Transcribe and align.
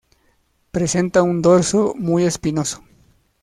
Presenta 0.71 1.21
un 1.21 1.43
dorso 1.43 1.93
muy 1.95 2.23
espinoso. 2.23 2.83